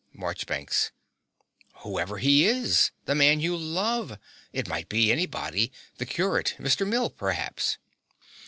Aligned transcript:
MARCHBANKS. 0.13 0.89
Whoever 1.83 2.17
he 2.17 2.43
is. 2.47 2.89
The 3.05 3.13
man 3.13 3.39
you 3.39 3.55
love. 3.55 4.17
It 4.51 4.67
might 4.67 4.89
be 4.89 5.11
anybody. 5.11 5.71
The 5.99 6.07
curate, 6.07 6.55
Mr. 6.57 6.87
Mill, 6.87 7.11
perhaps. 7.11 7.77